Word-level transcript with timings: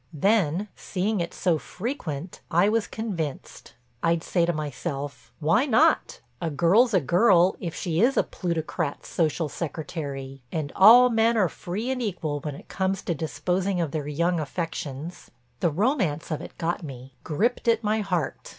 Then, 0.11 0.67
seeing 0.75 1.19
it 1.19 1.31
so 1.31 1.59
frequent, 1.59 2.39
I 2.49 2.69
was 2.69 2.87
convinced. 2.87 3.75
I'd 4.01 4.23
say 4.23 4.47
to 4.47 4.51
myself 4.51 5.31
"Why 5.39 5.67
not—a 5.67 6.49
girl's 6.49 6.95
a 6.95 6.99
girl 6.99 7.55
if 7.59 7.75
she 7.75 8.01
is 8.01 8.17
a 8.17 8.23
plutocrat's 8.23 9.07
social 9.09 9.47
secretary, 9.47 10.41
and 10.51 10.73
all 10.75 11.11
men 11.11 11.37
are 11.37 11.47
free 11.47 11.91
and 11.91 12.01
equal 12.01 12.39
when 12.39 12.55
it 12.55 12.67
comes 12.67 13.03
to 13.03 13.13
disposing 13.13 13.79
of 13.79 13.91
their 13.91 14.07
young 14.07 14.39
affections." 14.39 15.29
The 15.59 15.69
romance 15.69 16.31
of 16.31 16.41
it 16.41 16.57
got 16.57 16.81
me, 16.81 17.13
gripped 17.23 17.67
at 17.67 17.83
my 17.83 17.99
heart. 18.01 18.49